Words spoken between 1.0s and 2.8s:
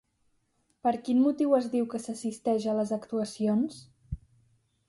quin motiu es diu que s'assisteix a